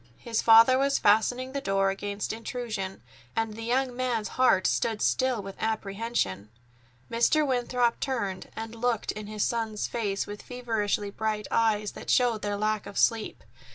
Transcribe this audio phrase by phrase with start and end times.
[0.17, 3.03] His father was fastening the door against intrusion,
[3.35, 6.49] and the young man's heart stood still with apprehension.
[7.11, 7.45] Mr.
[7.45, 12.57] Winthrop turned and looked in his son's face with feverishly bright eyes that showed their
[12.57, 13.43] lack of sleep.